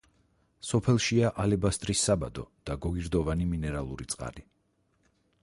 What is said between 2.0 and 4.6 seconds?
საბადო და გოგირდოვანი მინერალური წყალი.